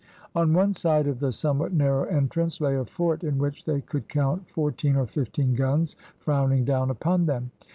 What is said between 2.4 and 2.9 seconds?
lay a